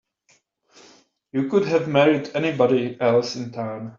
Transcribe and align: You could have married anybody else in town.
You 1.31 1.47
could 1.47 1.67
have 1.67 1.87
married 1.87 2.31
anybody 2.33 2.99
else 2.99 3.35
in 3.35 3.51
town. 3.51 3.89